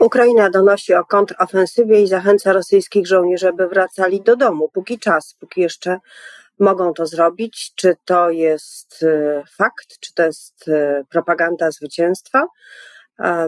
[0.00, 4.70] Ukraina donosi o kontrofensywie i zachęca rosyjskich żołnierzy, by wracali do domu.
[4.72, 5.98] Póki czas, póki jeszcze
[6.58, 7.72] mogą to zrobić.
[7.74, 12.46] Czy to jest y, fakt, czy to jest y, propaganda zwycięstwa?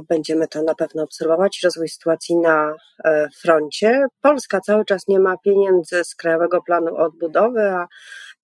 [0.08, 2.74] Będziemy to na pewno obserwować, rozwój sytuacji na
[3.04, 4.06] e, froncie.
[4.21, 7.87] Polska cały czas nie ma pieniędzy z Krajowego Planu Odbudowy, a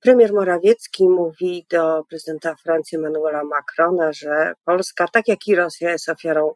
[0.00, 6.08] premier Morawiecki mówi do prezydenta Francji Emmanuela Macrona, że Polska, tak jak i Rosja, jest
[6.08, 6.54] ofiarą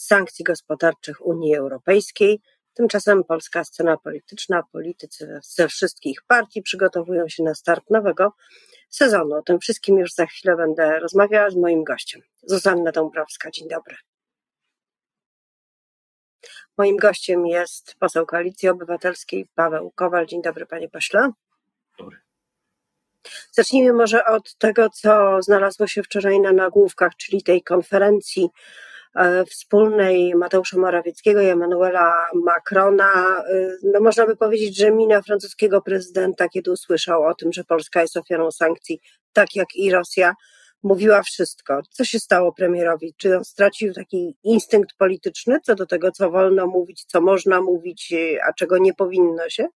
[0.00, 2.40] sankcji gospodarczych Unii Europejskiej.
[2.74, 8.32] Tymczasem polska scena polityczna, politycy ze wszystkich partii przygotowują się na start nowego
[8.88, 9.34] sezonu.
[9.34, 12.22] O tym wszystkim już za chwilę będę rozmawiała z moim gościem.
[12.42, 13.96] Zuzanna Dąbrowska, dzień dobry.
[16.78, 20.26] Moim gościem jest poseł Koalicji Obywatelskiej Paweł Kowal.
[20.26, 21.30] Dzień dobry, panie pośle.
[21.98, 22.18] Dobry.
[23.52, 28.48] Zacznijmy może od tego, co znalazło się wczoraj na nagłówkach, czyli tej konferencji
[29.50, 36.48] wspólnej Mateusza Morawieckiego i Emmanuela Macrona, e, no można by powiedzieć, że mina francuskiego prezydenta,
[36.48, 39.00] kiedy usłyszał o tym, że Polska jest ofiarą sankcji,
[39.32, 40.34] tak jak i Rosja,
[40.82, 41.80] mówiła wszystko.
[41.90, 43.14] Co się stało premierowi?
[43.16, 48.14] Czy on stracił taki instynkt polityczny co do tego, co wolno mówić, co można mówić,
[48.48, 49.68] a czego nie powinno się?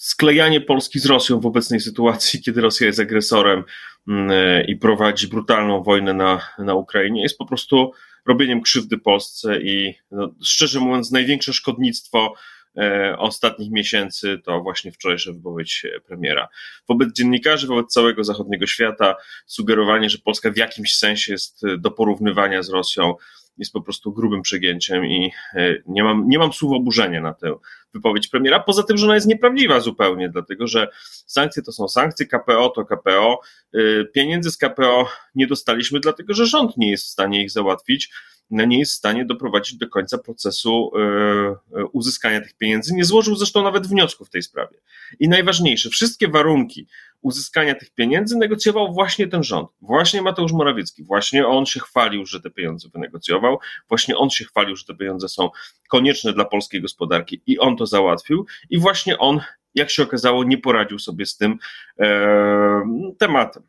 [0.00, 3.64] Sklejanie Polski z Rosją w obecnej sytuacji, kiedy Rosja jest agresorem
[4.08, 7.92] mm, i prowadzi brutalną wojnę na, na Ukrainie, jest po prostu
[8.26, 12.34] robieniem krzywdy Polsce i no, szczerze mówiąc, największe szkodnictwo
[12.76, 16.48] e, ostatnich miesięcy to właśnie wczorajsza wypowiedź premiera.
[16.88, 19.14] Wobec dziennikarzy, wobec całego zachodniego świata,
[19.46, 23.14] sugerowanie, że Polska w jakimś sensie jest do porównywania z Rosją,
[23.58, 27.54] jest po prostu grubym przegięciem i e, nie mam, nie mam słów oburzenia na tę
[27.94, 28.60] wypowiedź premiera.
[28.60, 30.88] Poza tym, że ona jest nieprawdziwa zupełnie, dlatego że
[31.26, 33.40] sankcje to są sankcje, KPO to KPO.
[33.74, 38.10] E, pieniędzy z KPO nie dostaliśmy, dlatego że rząd nie jest w stanie ich załatwić
[38.50, 42.94] nie jest w stanie doprowadzić do końca procesu e, uzyskania tych pieniędzy.
[42.94, 44.78] Nie złożył zresztą nawet wniosku w tej sprawie.
[45.20, 46.86] I najważniejsze, wszystkie warunki
[47.22, 52.40] uzyskania tych pieniędzy negocjował właśnie ten rząd, właśnie Mateusz Morawiecki, właśnie on się chwalił, że
[52.40, 53.58] te pieniądze wynegocjował,
[53.88, 55.50] właśnie on się chwalił, że te pieniądze są
[55.88, 59.40] konieczne dla polskiej gospodarki i on to załatwił i właśnie on,
[59.74, 61.58] jak się okazało, nie poradził sobie z tym
[62.00, 62.82] e,
[63.18, 63.62] tematem.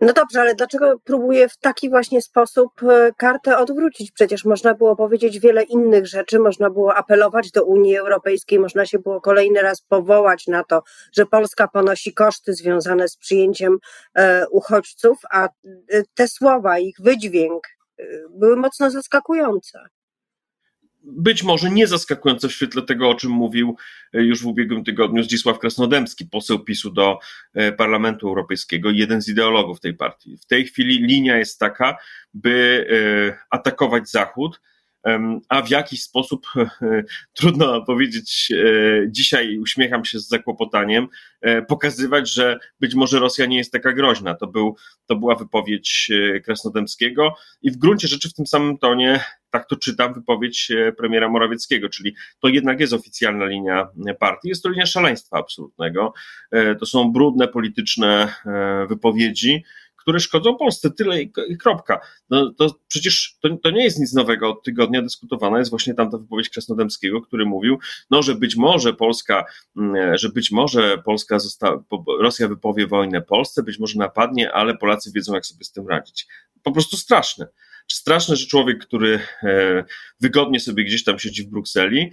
[0.00, 4.10] No dobrze, ale dlaczego próbuje w taki właśnie sposób e, kartę odwrócić?
[4.10, 8.98] Przecież można było powiedzieć wiele innych rzeczy, można było apelować do Unii Europejskiej, można się
[8.98, 10.82] było kolejny raz powołać na to,
[11.12, 13.78] że Polska ponosi koszty związane z przyjęciem
[14.14, 15.48] e, uchodźców, a e,
[16.14, 17.62] te słowa, ich wydźwięk
[18.30, 19.78] były mocno zaskakujące
[21.06, 23.76] być może nie zaskakujące w świetle tego, o czym mówił
[24.12, 27.18] e, już w ubiegłym tygodniu Zdzisław Krasnodębski, poseł PiSu do
[27.54, 30.36] e, Parlamentu Europejskiego, jeden z ideologów tej partii.
[30.36, 31.96] W tej chwili linia jest taka,
[32.34, 34.60] by e, atakować Zachód,
[35.48, 36.46] a w jakiś sposób,
[37.38, 38.52] trudno powiedzieć,
[39.08, 41.08] dzisiaj uśmiecham się z zakłopotaniem,
[41.68, 44.34] pokazywać, że być może Rosja nie jest taka groźna.
[44.34, 46.10] To, był, to była wypowiedź
[46.44, 51.28] Krasnodębskiego i w gruncie rzeczy w tym samym tonie tak to czytam wypowiedź e, premiera
[51.28, 56.12] Morawieckiego, czyli to jednak jest oficjalna linia partii, jest to linia szaleństwa absolutnego.
[56.50, 59.64] E, to są brudne polityczne e, wypowiedzi,
[60.06, 60.90] które szkodzą Polsce.
[60.90, 62.00] Tyle i kropka.
[62.30, 64.50] No, to przecież to, to nie jest nic nowego.
[64.50, 67.78] Od tygodnia dyskutowana jest właśnie tamta wypowiedź Krasnodębskiego, który mówił,
[68.10, 69.44] no, że być może Polska,
[69.76, 71.84] mm, że być może Polska została,
[72.20, 76.26] Rosja wypowie wojnę Polsce, być może napadnie, ale Polacy wiedzą, jak sobie z tym radzić.
[76.62, 77.46] Po prostu straszne.
[77.86, 79.84] Czy straszne, że człowiek, który e,
[80.20, 82.12] wygodnie sobie gdzieś tam siedzi w Brukseli,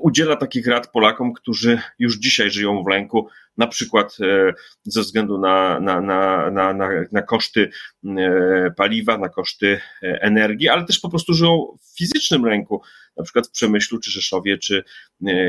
[0.00, 4.52] udziela takich rad Polakom, którzy już dzisiaj żyją w lęku, na przykład e,
[4.84, 7.70] ze względu na, na, na, na, na, na koszty
[8.04, 12.82] e, paliwa, na koszty energii, ale też po prostu żyją w fizycznym ręku,
[13.16, 14.84] na przykład w Przemyślu, czy Rzeszowie, czy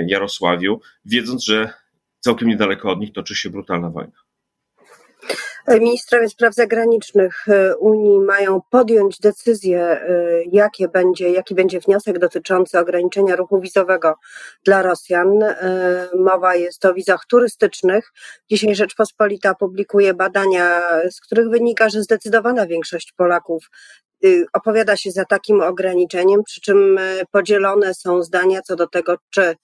[0.08, 1.74] Jarosławiu, wiedząc, że
[2.20, 4.23] całkiem niedaleko od nich toczy się brutalna wojna.
[5.68, 12.80] Ministrowie spraw zagranicznych e, Unii mają podjąć decyzję, e, jakie będzie, jaki będzie wniosek dotyczący
[12.80, 14.16] ograniczenia ruchu wizowego
[14.66, 15.44] dla Rosjan.
[15.44, 18.12] E, mowa jest o wizach turystycznych.
[18.50, 20.82] Dzisiaj Rzeczpospolita publikuje badania,
[21.12, 23.70] z których wynika, że zdecydowana większość Polaków
[24.54, 27.00] opowiada się za takim ograniczeniem, przy czym
[27.32, 29.56] podzielone są zdania co do tego, czy E,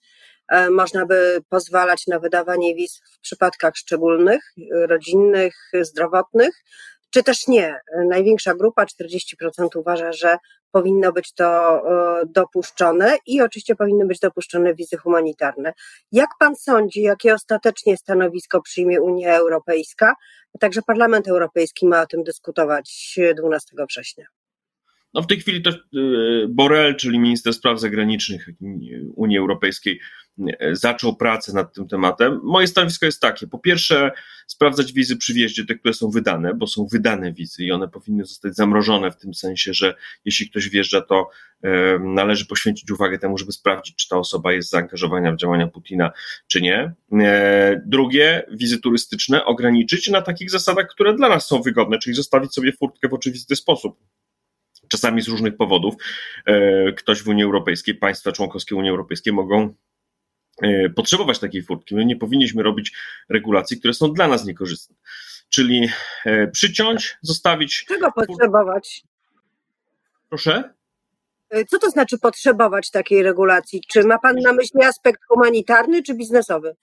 [0.70, 4.54] można by pozwalać na wydawanie wiz w przypadkach szczególnych,
[4.88, 6.64] rodzinnych, zdrowotnych,
[7.10, 7.80] czy też nie.
[8.08, 10.36] Największa grupa, 40% uważa, że
[10.72, 15.72] powinno być to e, dopuszczone i oczywiście powinny być dopuszczone wizy humanitarne.
[16.12, 20.14] Jak pan sądzi, jakie ostatecznie stanowisko przyjmie Unia Europejska?
[20.60, 24.26] Także Parlament Europejski ma o tym dyskutować 12 września.
[25.14, 25.70] No w tej chwili to
[26.48, 28.48] Borrell, czyli minister spraw zagranicznych
[29.16, 30.00] Unii Europejskiej,
[30.72, 32.40] zaczął pracę nad tym tematem.
[32.42, 34.10] Moje stanowisko jest takie: po pierwsze,
[34.46, 38.24] sprawdzać wizy przy wjeździe, te, które są wydane, bo są wydane wizy i one powinny
[38.24, 39.94] zostać zamrożone w tym sensie, że
[40.24, 41.30] jeśli ktoś wjeżdża, to
[42.00, 46.12] należy poświęcić uwagę temu, żeby sprawdzić, czy ta osoba jest zaangażowana w działania Putina,
[46.46, 46.92] czy nie.
[47.12, 52.54] E, drugie, wizy turystyczne ograniczyć na takich zasadach, które dla nas są wygodne, czyli zostawić
[52.54, 53.98] sobie furtkę w oczywisty sposób
[54.88, 55.94] czasami z różnych powodów
[56.46, 59.89] e, ktoś w Unii Europejskiej, państwa członkowskie Unii Europejskiej mogą E,
[60.96, 61.94] potrzebować takiej furtki.
[61.94, 62.92] My nie powinniśmy robić
[63.28, 64.96] regulacji, które są dla nas niekorzystne.
[65.48, 65.88] Czyli
[66.26, 67.84] e, przyciąć, zostawić.
[67.88, 69.02] Czego potrzebować?
[70.28, 70.74] Proszę?
[71.50, 73.82] E, co to znaczy potrzebować takiej regulacji?
[73.88, 76.76] Czy ma Pan na myśli aspekt humanitarny czy biznesowy?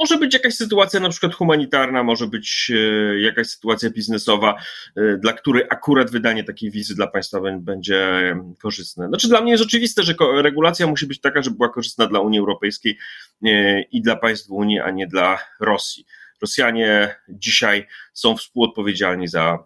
[0.00, 4.54] Może być jakaś sytuacja na przykład humanitarna, może być e, jakaś sytuacja biznesowa,
[4.96, 9.08] e, dla której akurat wydanie takiej wizy dla państwa będzie korzystne.
[9.08, 12.38] Znaczy dla mnie jest oczywiste, że regulacja musi być taka, żeby była korzystna dla Unii
[12.38, 12.98] Europejskiej
[13.44, 16.06] e, i dla państw Unii, a nie dla Rosji.
[16.42, 19.58] Rosjanie dzisiaj są współodpowiedzialni za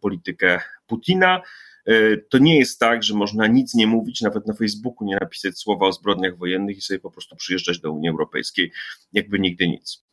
[0.00, 1.42] politykę Putina.
[1.86, 5.58] E, to nie jest tak, że można nic nie mówić, nawet na Facebooku nie napisać
[5.58, 8.72] słowa o zbrodniach wojennych i sobie po prostu przyjeżdżać do Unii Europejskiej,
[9.12, 10.06] jakby nigdy nic.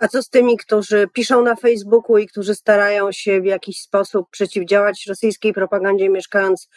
[0.00, 4.30] A co z tymi, którzy piszą na Facebooku i którzy starają się w jakiś sposób
[4.30, 6.68] przeciwdziałać rosyjskiej propagandzie, mieszkając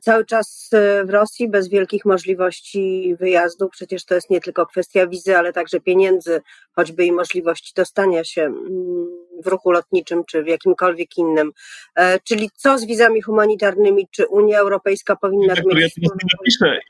[0.00, 3.68] cały czas e, w Rosji bez wielkich możliwości wyjazdu.
[3.68, 6.40] Przecież to jest nie tylko kwestia wizy, ale także pieniędzy,
[6.72, 9.06] choćby i możliwości dostania się mm,
[9.44, 11.52] w ruchu lotniczym czy w jakimkolwiek innym.
[11.94, 14.08] E, czyli co z wizami humanitarnymi?
[14.10, 15.94] Czy Unia Europejska powinna ja, mieć.
[15.96, 16.80] Ja nie napiszę,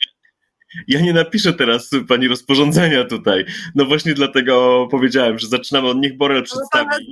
[0.89, 3.45] ja nie napiszę teraz pani rozporządzenia tutaj.
[3.75, 7.11] No właśnie dlatego powiedziałem, że zaczynamy od niech Borel przedstawi.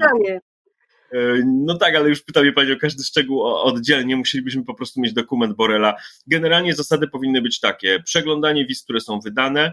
[1.15, 4.75] No, E, no tak, ale już pyta mnie Pani o każdy szczegół oddzielnie, musielibyśmy po
[4.75, 5.95] prostu mieć dokument Borela.
[6.27, 9.73] Generalnie zasady powinny być takie: przeglądanie wiz, które są wydane,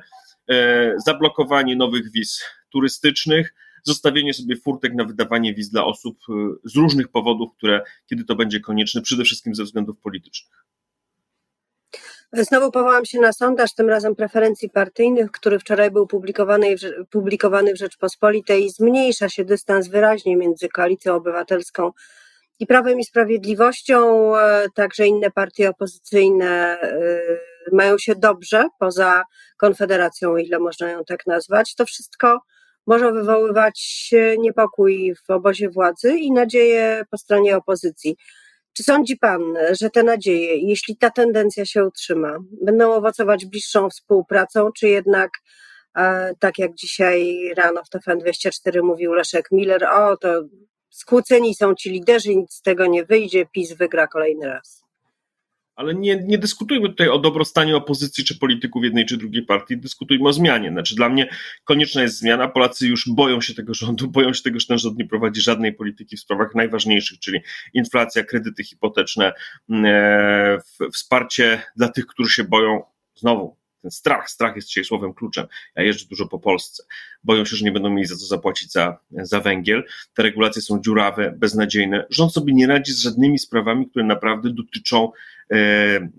[0.49, 3.53] e, zablokowanie nowych wiz turystycznych,
[3.83, 6.33] zostawienie sobie furtek na wydawanie wiz dla osób e,
[6.63, 10.65] z różnych powodów, które kiedy to będzie konieczne, przede wszystkim ze względów politycznych.
[12.33, 16.75] Znowu powołam się na sondaż, tym razem preferencji partyjnych, który wczoraj był publikowany,
[17.09, 18.69] publikowany w Rzeczpospolitej.
[18.69, 21.91] Zmniejsza się dystans wyraźnie między Koalicją Obywatelską
[22.59, 24.31] i Prawem i Sprawiedliwością.
[24.37, 26.99] E, także inne partie opozycyjne e,
[27.71, 29.23] mają się dobrze, poza
[29.57, 31.75] Konfederacją, ile można ją tak nazwać.
[31.75, 32.39] To wszystko
[32.87, 38.17] może wywoływać niepokój w obozie władzy i nadzieję po stronie opozycji.
[38.73, 39.41] Czy sądzi Pan,
[39.81, 45.31] że te nadzieje, jeśli ta tendencja się utrzyma, będą owocować bliższą współpracą, czy jednak,
[45.97, 50.43] e, tak jak dzisiaj rano w TFN24 mówił Leszek Miller, o to
[50.89, 54.80] skłóceni są ci liderzy, nic z tego nie wyjdzie, PiS wygra kolejny raz?
[55.81, 60.29] Ale nie, nie dyskutujmy tutaj o dobrostanie opozycji czy polityków jednej czy drugiej partii, dyskutujmy
[60.29, 60.71] o zmianie.
[60.71, 61.29] Znaczy, dla mnie
[61.63, 62.47] konieczna jest zmiana.
[62.47, 65.73] Polacy już boją się tego rządu, boją się tego, że ten rząd nie prowadzi żadnej
[65.73, 67.39] polityki w sprawach najważniejszych, czyli
[67.73, 69.33] inflacja, kredyty hipoteczne,
[69.69, 72.83] mm, e, wsparcie dla tych, którzy się boją.
[73.15, 75.47] Znowu, ten strach, strach jest dzisiaj słowem kluczem.
[75.75, 76.83] Ja jeżdżę dużo po Polsce.
[77.23, 79.83] Boją się, że nie będą mieli za co zapłacić za, za węgiel.
[80.13, 82.05] Te regulacje są dziurawe, beznadziejne.
[82.09, 85.11] Rząd sobie nie radzi z żadnymi sprawami, które naprawdę dotyczą,
[85.51, 86.09] e, e,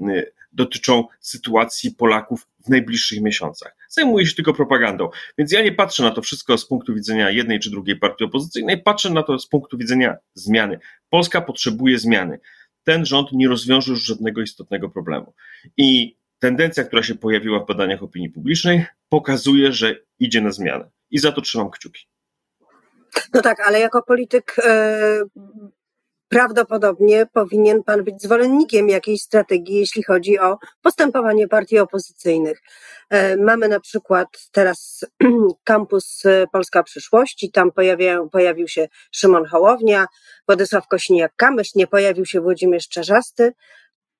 [0.52, 3.76] dotyczą sytuacji Polaków w najbliższych miesiącach.
[3.88, 5.08] Zajmuje się tylko propagandą.
[5.38, 8.82] Więc ja nie patrzę na to wszystko z punktu widzenia jednej czy drugiej partii opozycyjnej,
[8.82, 10.78] patrzę na to z punktu widzenia zmiany.
[11.10, 12.40] Polska potrzebuje zmiany.
[12.84, 15.34] Ten rząd nie rozwiąże już żadnego istotnego problemu.
[15.76, 20.91] I tendencja, która się pojawiła w badaniach opinii publicznej, pokazuje, że idzie na zmianę.
[21.11, 22.06] I za to trzymam kciuki.
[23.34, 25.22] No tak, ale jako polityk e,
[26.29, 32.63] prawdopodobnie powinien pan być zwolennikiem jakiejś strategii, jeśli chodzi o postępowanie partii opozycyjnych.
[33.11, 35.05] E, mamy na przykład teraz
[35.65, 36.22] kampus
[36.53, 40.06] Polska Przyszłości, tam pojawiają, pojawił się Szymon Hołownia,
[40.46, 43.53] Władysław Kosiniak-Kamysz, nie pojawił się Włodzimierz Czarzasty.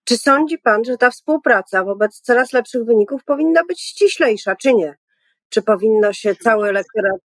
[0.05, 4.97] Czy sądzi Pan, że ta współpraca wobec coraz lepszych wyników powinna być ściślejsza, czy nie?
[5.49, 7.21] Czy powinno się cały elektorat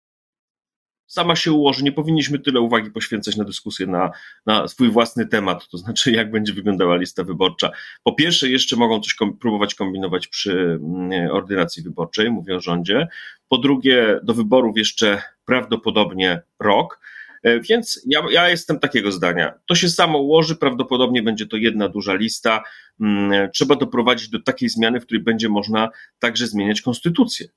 [1.07, 1.83] sama się ułoży.
[1.83, 4.11] Nie powinniśmy tyle uwagi poświęcać na dyskusję na,
[4.45, 7.71] na swój własny temat, to znaczy jak będzie wyglądała lista wyborcza.
[8.03, 13.07] Po pierwsze, jeszcze mogą coś kom próbować kombinować przy mm, ordynacji wyborczej, mówię o rządzie.
[13.49, 16.99] Po drugie, do wyborów jeszcze prawdopodobnie rok.
[17.47, 19.53] E, więc ja, ja jestem takiego zdania.
[19.65, 22.63] To się samo ułoży, prawdopodobnie będzie to jedna duża lista.
[23.01, 25.89] Mm, trzeba doprowadzić do takiej zmiany, w której będzie można
[26.19, 27.47] także zmieniać konstytucję.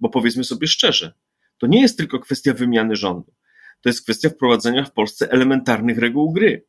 [0.00, 1.12] Bo powiedzmy sobie szczerze,
[1.58, 3.32] to nie jest tylko kwestia wymiany rządu.
[3.80, 6.66] To jest kwestia wprowadzenia w Polsce elementarnych reguł gry.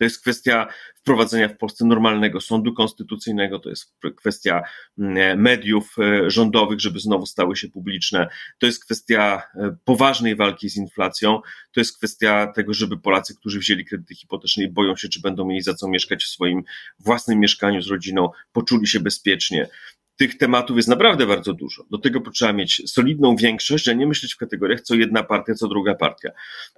[0.00, 4.62] To jest kwestia wprowadzenia w Polsce normalnego sądu konstytucyjnego, to jest kwestia
[4.98, 8.28] mm, mediów e, rządowych, żeby znowu stały się publiczne,
[8.58, 11.40] to jest kwestia e, poważnej walki z inflacją,
[11.72, 15.44] to jest kwestia tego, żeby Polacy, którzy wzięli kredyty hipoteczne i boją się, czy będą
[15.44, 16.62] mieli za co mieszkać w swoim
[16.98, 19.68] własnym mieszkaniu z rodziną, poczuli się bezpiecznie
[20.20, 21.84] tych tematów jest naprawdę bardzo dużo.
[21.90, 25.68] Do tego potrzeba mieć solidną większość, a nie myśleć w kategoriach co jedna partia, co
[25.68, 26.30] druga partia.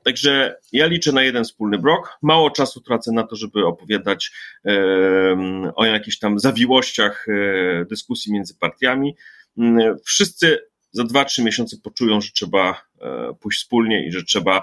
[0.05, 2.19] Także ja liczę na jeden wspólny blok.
[2.23, 4.33] Mało czasu tracę na to, żeby opowiadać
[4.65, 9.17] e, o jakichś tam zawiłościach e, dyskusji między partiami.
[9.59, 10.59] E, wszyscy
[10.93, 14.63] za dwa, trzy miesiące poczują, że trzeba e, pójść wspólnie i że trzeba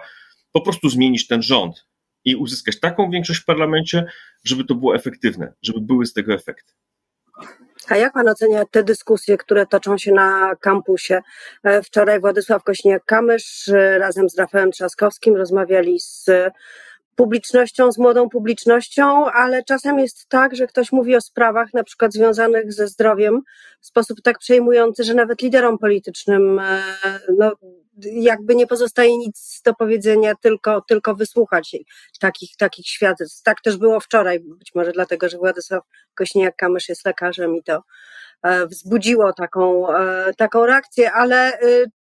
[0.51, 1.85] po prostu zmienić ten rząd
[2.25, 4.05] i uzyskać taką większość w parlamencie,
[4.43, 6.73] żeby to było efektywne, żeby były z tego efekty.
[7.89, 11.21] A jak pan ocenia te dyskusje, które toczą się na kampusie?
[11.63, 16.25] E, wczoraj Władysław Kośniak-Kamysz e, razem z Rafałem Trzaskowskim rozmawiali z
[17.15, 22.13] publicznością, z młodą publicznością, ale czasem jest tak, że ktoś mówi o sprawach na przykład
[22.13, 23.41] związanych ze zdrowiem
[23.81, 26.83] w sposób tak przejmujący, że nawet liderom politycznym e,
[27.37, 27.51] no,
[28.05, 31.75] jakby nie pozostaje nic do powiedzenia, tylko, tylko wysłuchać
[32.19, 33.43] takich, takich świadectw.
[33.43, 35.83] Tak też było wczoraj, być może dlatego, że Władysław
[36.21, 37.83] Kośniak-Kamysz jest lekarzem i to
[38.43, 41.59] e, wzbudziło taką, e, taką reakcję, ale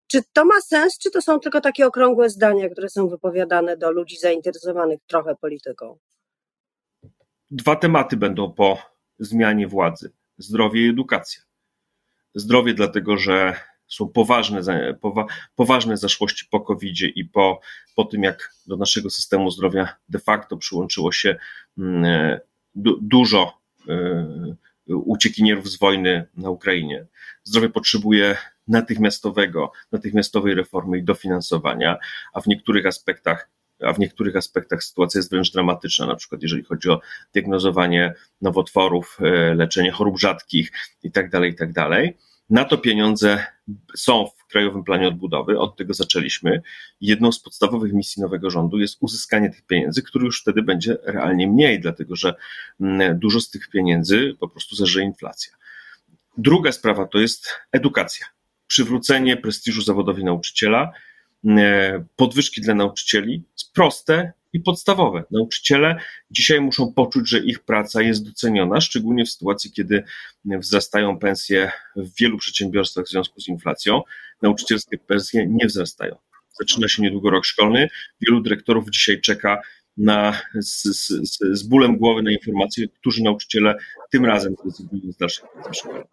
[0.08, 3.92] czy to ma sens, czy to są tylko takie okrągłe zdania, które są wypowiadane do
[3.92, 5.98] ludzi zainteresowanych trochę polityką?
[7.52, 8.78] Dwa tematy będą po
[9.20, 11.42] zmianie władzy: zdrowie i edukacja.
[12.36, 13.54] Zdrowie, dlatego że
[13.88, 14.62] są poważne,
[15.56, 17.60] poważne zaszłości po covid i po,
[17.96, 21.36] po tym, jak do naszego systemu zdrowia de facto przyłączyło się
[21.78, 22.40] mm,
[23.02, 23.58] dużo
[23.90, 24.56] e,
[24.88, 27.06] uciekinierów z wojny na Ukrainie.
[27.44, 31.98] Zdrowie potrzebuje natychmiastowego, natychmiastowej reformy i dofinansowania,
[32.34, 33.50] a w niektórych aspektach
[33.84, 37.02] a w niektórych aspektach sytuacja jest wręcz dramatyczna, na przykład jeżeli chodzi o
[37.34, 40.72] diagnozowanie nowotworów, e, leczenie chorób rzadkich
[41.04, 42.14] itd., tak itd.
[42.50, 43.46] Na to pieniądze
[43.96, 46.62] są w Krajowym Planie Odbudowy, od tego zaczęliśmy.
[47.02, 51.48] Jedną z podstawowych misji nowego rządu jest uzyskanie tych pieniędzy, który już wtedy będzie realnie
[51.48, 52.36] mniej, dlatego że
[52.82, 55.54] mm, dużo z tych pieniędzy po prostu zażyje inflacja.
[56.38, 58.28] Druga sprawa to jest edukacja
[58.68, 60.92] przywrócenie prestiżu zawodowi nauczyciela,
[61.48, 65.24] e, podwyżki dla nauczycieli, proste i podstawowe.
[65.32, 66.00] Nauczyciele
[66.32, 70.04] dzisiaj muszą poczuć, że ich praca jest doceniona, szczególnie w sytuacji, kiedy
[70.46, 74.02] wzrastają pensje w wielu przedsiębiorstwach w związku z inflacją.
[74.42, 76.16] Nauczycielskie pensje nie wzrastają.
[76.60, 77.90] Zaczyna się niedługo rok szkolny.
[78.22, 79.62] Wielu dyrektorów dzisiaj czeka
[79.98, 83.76] na, z, z, z bólem głowy na informacje, którzy nauczyciele
[84.12, 86.04] tym razem zrezygnują z dalszej pracy szkoły.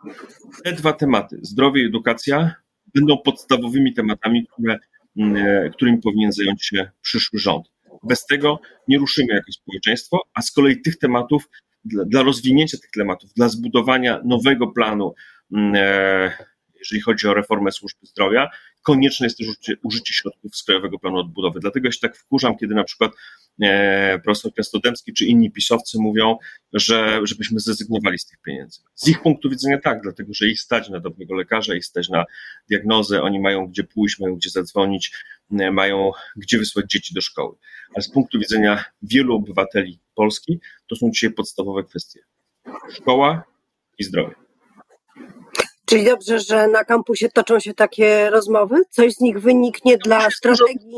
[0.64, 2.54] Te dwa tematy, zdrowie i edukacja,
[2.94, 4.78] będą podstawowymi tematami, które,
[5.16, 7.73] mm, którymi powinien zająć się przyszły rząd.
[8.04, 11.48] Bez tego nie ruszymy jako społeczeństwo, a z kolei tych tematów,
[11.84, 15.14] dla, dla rozwinięcia tych tematów, dla zbudowania nowego planu,
[15.52, 16.32] mm, e,
[16.78, 18.50] jeżeli chodzi o reformę służby zdrowia,
[18.84, 21.60] konieczne jest też użycie, użycie środków z Krajowego Planu Odbudowy.
[21.60, 23.12] Dlatego się tak wkurzam, kiedy na przykład
[23.62, 26.36] e, profesor Krasnodębski czy inni pisowcy mówią,
[26.72, 28.80] że żebyśmy zrezygnowali z tych pieniędzy.
[28.94, 32.24] Z ich punktu widzenia tak, dlatego że ich stać na dobrego lekarza, ich stać na
[32.68, 35.12] diagnozę, oni mają gdzie pójść, mają gdzie zadzwonić,
[35.60, 37.56] e, mają gdzie wysłać dzieci do szkoły.
[37.94, 42.20] Ale z punktu widzenia wielu obywateli Polski to są dzisiaj podstawowe kwestie.
[42.92, 43.44] Szkoła
[43.98, 44.43] i zdrowie.
[45.84, 48.76] Czyli dobrze, że na kampusie toczą się takie rozmowy?
[48.90, 50.94] Coś z nich wyniknie dla strategii?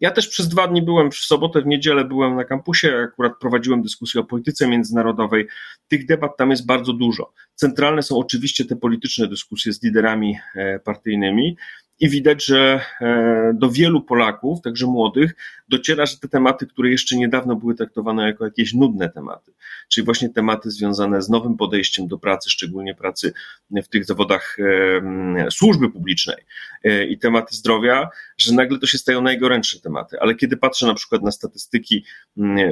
[0.00, 3.82] Ja też przez dwa dni byłem, w sobotę, w niedzielę byłem na kampusie, akurat prowadziłem
[3.82, 5.46] dyskusję o polityce międzynarodowej.
[5.88, 7.32] Tych debat tam jest bardzo dużo.
[7.54, 11.56] Centralne są oczywiście te polityczne dyskusje z liderami e, partyjnymi,
[12.00, 15.34] i widać, że e, do wielu Polaków, także młodych,
[15.68, 19.52] dociera, że te tematy, które jeszcze niedawno były traktowane jako jakieś nudne tematy,
[19.88, 23.32] czyli właśnie tematy związane z nowym podejściem do pracy, szczególnie pracy
[23.70, 26.36] w tych zawodach e, służby publicznej
[26.84, 28.08] e, i tematy zdrowia,
[28.38, 30.20] że nagle to się stają najgorętsze tematy.
[30.20, 32.04] Ale kiedy patrzę na przykład na statystyki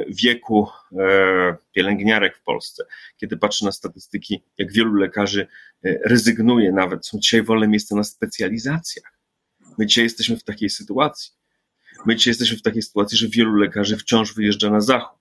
[0.07, 0.67] wieku
[1.75, 2.83] pielęgniarek w Polsce,
[3.17, 5.47] kiedy patrzę na statystyki, jak wielu lekarzy
[5.83, 9.13] rezygnuje nawet, są dzisiaj wolne miejsca na specjalizacjach
[9.77, 11.31] My dzisiaj jesteśmy w takiej sytuacji.
[12.05, 15.19] My dzisiaj jesteśmy w takiej sytuacji, że wielu lekarzy wciąż wyjeżdża na zachód.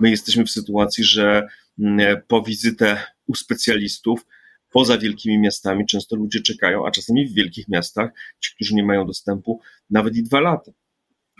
[0.00, 4.26] My jesteśmy w sytuacji, że mm, po wizytę u specjalistów
[4.70, 9.06] poza wielkimi miastami często ludzie czekają, a czasami w wielkich miastach ci, którzy nie mają
[9.06, 10.72] dostępu, nawet i dwa lata.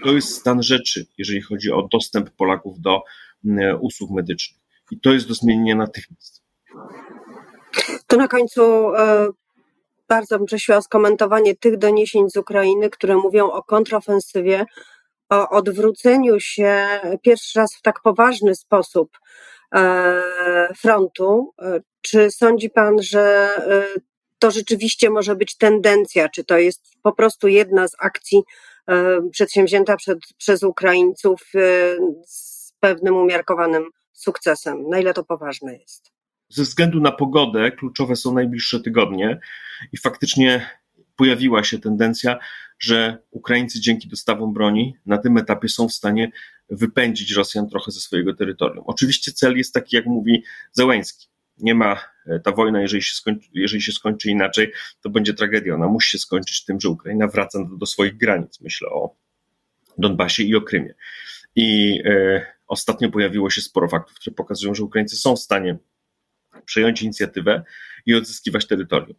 [0.04, 3.02] To jest stan rzeczy, jeżeli chodzi o dostęp Polaków do
[3.80, 4.60] usług medycznych.
[4.90, 6.42] I to jest do zmienienia natychmiast.
[8.06, 9.28] To na końcu e,
[10.08, 14.66] bardzo bym prosiła o skomentowanie tych doniesień z Ukrainy, które mówią o kontrofensywie
[15.28, 16.86] o odwróceniu się
[17.22, 19.18] pierwszy raz w tak poważny sposób
[19.74, 21.54] e, frontu.
[21.62, 23.48] E, czy sądzi Pan, że
[24.38, 26.28] to rzeczywiście może być tendencja?
[26.28, 28.42] Czy to jest po prostu jedna z akcji
[29.30, 31.40] przedsięwzięta przed, przez Ukraińców
[32.26, 34.88] z pewnym umiarkowanym sukcesem?
[34.88, 36.12] Na ile to poważne jest?
[36.48, 39.40] Ze względu na pogodę kluczowe są najbliższe tygodnie
[39.92, 40.70] i faktycznie
[41.16, 42.38] pojawiła się tendencja,
[42.78, 46.30] że Ukraińcy dzięki dostawom broni na tym etapie są w stanie
[46.70, 48.84] wypędzić Rosjan trochę ze swojego terytorium.
[48.86, 51.28] Oczywiście cel jest taki, jak mówi Zełęński.
[51.58, 55.74] Nie ma e, ta wojna, jeżeli się, skończy, jeżeli się skończy inaczej, to będzie tragedia.
[55.74, 58.60] Ona musi się skończyć tym, że Ukraina wraca do, do swoich granic.
[58.60, 59.14] Myślę o
[59.98, 60.94] Donbasie i o Krymie.
[61.56, 65.78] I e, ostatnio pojawiło się sporo faktów, które pokazują, że Ukraińcy są w stanie
[66.64, 67.64] przejąć inicjatywę
[68.06, 69.16] i odzyskiwać terytorium.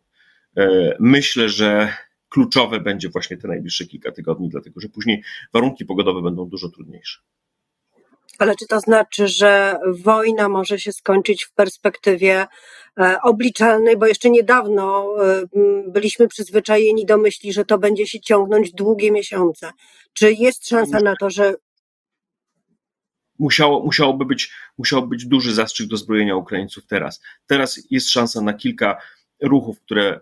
[0.58, 1.94] E, myślę, że
[2.29, 7.20] kluczowe będzie właśnie te najbliższe kilka tygodni, dlatego że później warunki pogodowe będą dużo trudniejsze.
[8.39, 12.48] Ale czy to znaczy, że wojna może się skończyć w perspektywie
[13.00, 15.44] e, obliczalnej, bo jeszcze niedawno e,
[15.88, 19.72] byliśmy przyzwyczajeni do myśli, że to będzie się ciągnąć długie miesiące.
[20.13, 21.53] Czy jest szansa na to, że
[23.39, 27.22] musiało, musiałoby, być, musiałoby być duży zastrzyk do zbrojenia Ukraińców teraz.
[27.48, 28.98] Teraz jest szansa na kilka
[29.41, 30.19] ruchów, które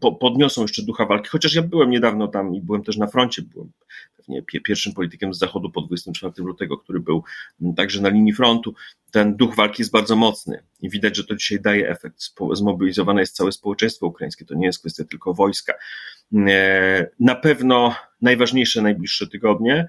[0.00, 3.42] po, podniosą jeszcze ducha walki, chociaż ja byłem niedawno tam i byłem też na froncie,
[3.42, 3.72] byłem
[4.16, 7.24] pewnie pierwszym politykiem z Zachodu po 24 lutego, który był
[7.62, 8.74] mm, także na linii frontu.
[9.10, 12.16] Ten duch walki jest bardzo mocny i widać, że to dzisiaj daje efekt.
[12.52, 15.74] Zmobilizowane jest całe społeczeństwo ukraińskie, to nie jest kwestia tylko wojska.
[16.34, 19.88] E, na pewno najważniejsze najbliższe tygodnie,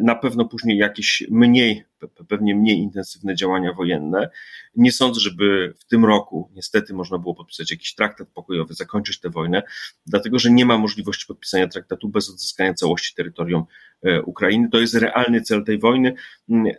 [0.00, 1.84] na pewno później jakieś mniej,
[2.28, 4.30] pewnie mniej intensywne działania wojenne.
[4.76, 9.30] Nie sądzę, żeby w tym roku niestety można było podpisać jakiś traktat pokojowy, zakończyć tę
[9.30, 9.62] wojnę,
[10.06, 13.64] dlatego że nie ma możliwości podpisania traktatu bez odzyskania całości terytorium
[14.02, 14.68] e, Ukrainy.
[14.72, 16.14] To jest realny cel tej wojny,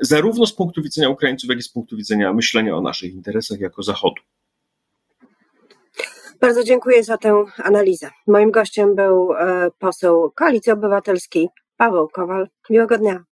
[0.01, 3.84] zarówno z punktu widzenia Ukraińców, jak i z punktu widzenia myślenia o naszych interesach jako
[3.84, 4.22] Zachodu.
[6.42, 8.10] Bardzo dziękuję za tę analizę.
[8.28, 12.48] Moim gościem był e, poseł Koalicji Obywatelskiej Paweł Kowal.
[12.70, 13.29] Miłego dnia.